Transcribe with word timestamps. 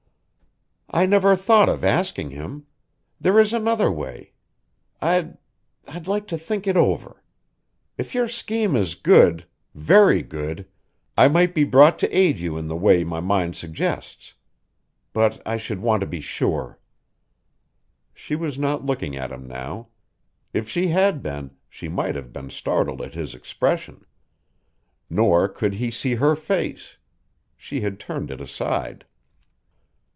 "I 0.93 1.05
never 1.05 1.37
thought 1.37 1.69
of 1.69 1.85
asking 1.85 2.31
him. 2.31 2.65
There 3.17 3.39
is 3.39 3.53
another 3.53 3.89
way. 3.89 4.33
I'd 5.01 5.37
I'd 5.87 6.05
like 6.05 6.27
to 6.27 6.37
think 6.37 6.67
it 6.67 6.75
over. 6.75 7.23
If 7.97 8.13
your 8.13 8.27
scheme 8.27 8.75
is 8.75 8.95
good 8.95 9.45
very 9.73 10.21
good, 10.21 10.67
I 11.17 11.29
might 11.29 11.55
be 11.55 11.63
brought 11.63 11.97
to 11.99 12.09
aid 12.13 12.39
you 12.41 12.57
in 12.57 12.67
the 12.67 12.75
way 12.75 13.05
my 13.05 13.21
mind 13.21 13.55
suggests. 13.55 14.33
But 15.13 15.41
I 15.45 15.55
should 15.55 15.79
want 15.79 16.01
to 16.01 16.07
be 16.07 16.19
sure." 16.19 16.77
She 18.13 18.35
was 18.35 18.59
not 18.59 18.85
looking 18.85 19.15
at 19.15 19.31
him 19.31 19.47
now. 19.47 19.87
If 20.53 20.67
she 20.67 20.87
had 20.87 21.23
been, 21.23 21.51
she 21.69 21.87
might 21.87 22.15
have 22.15 22.33
been 22.33 22.49
startled 22.49 23.01
at 23.01 23.13
his 23.13 23.33
expression. 23.33 24.05
Nor 25.09 25.47
could 25.47 25.75
he 25.75 25.89
see 25.89 26.15
her 26.15 26.35
face; 26.35 26.97
she 27.55 27.79
had 27.79 27.97
turned 27.97 28.29
it 28.29 28.41
aside. 28.41 29.05